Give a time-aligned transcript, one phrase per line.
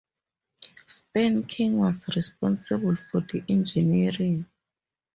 [0.87, 4.47] Spen King was responsible for the engineering.